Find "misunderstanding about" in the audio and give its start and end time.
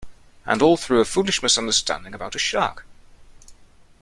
1.43-2.33